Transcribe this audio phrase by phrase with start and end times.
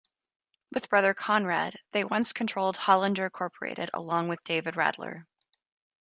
[0.71, 5.25] With brother Conrad, they once controlled Hollinger Incorporated along with David Radler.